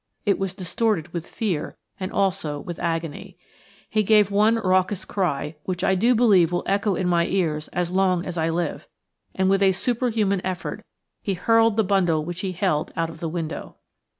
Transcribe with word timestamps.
It 0.25 0.39
was 0.39 0.55
distorted 0.55 1.09
with 1.13 1.29
fear 1.29 1.77
and 1.99 2.11
also 2.11 2.59
with 2.59 2.79
agony. 2.79 3.37
He 3.87 4.01
gave 4.01 4.31
one 4.31 4.55
raucous 4.55 5.05
cry, 5.05 5.57
which 5.65 5.83
I 5.83 5.93
do 5.93 6.15
believe 6.15 6.51
will 6.51 6.63
echo 6.65 6.95
in 6.95 7.07
my 7.07 7.27
ears 7.27 7.67
as 7.67 7.91
long 7.91 8.25
as 8.25 8.35
I 8.35 8.49
live, 8.49 8.87
and 9.35 9.47
with 9.47 9.61
a 9.61 9.73
superhuman 9.73 10.41
effort 10.43 10.83
he 11.21 11.35
hurled 11.35 11.77
the 11.77 11.83
bundle 11.83 12.25
which 12.25 12.39
he 12.39 12.53
held 12.53 12.91
out 12.95 13.11
of 13.11 13.19
the 13.19 13.29
window. 13.29 13.75